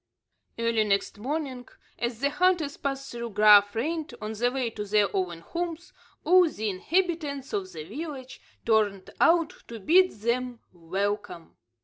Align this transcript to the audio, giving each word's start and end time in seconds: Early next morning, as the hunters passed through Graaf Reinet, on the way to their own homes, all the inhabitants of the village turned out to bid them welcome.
Early 0.57 0.83
next 0.83 1.19
morning, 1.19 1.67
as 1.99 2.21
the 2.21 2.31
hunters 2.31 2.75
passed 2.75 3.11
through 3.11 3.29
Graaf 3.33 3.75
Reinet, 3.75 4.13
on 4.19 4.33
the 4.33 4.49
way 4.51 4.71
to 4.71 4.83
their 4.83 5.15
own 5.15 5.41
homes, 5.41 5.93
all 6.23 6.49
the 6.49 6.71
inhabitants 6.71 7.53
of 7.53 7.71
the 7.71 7.83
village 7.83 8.41
turned 8.65 9.11
out 9.21 9.53
to 9.67 9.79
bid 9.79 10.09
them 10.13 10.61
welcome. 10.73 11.55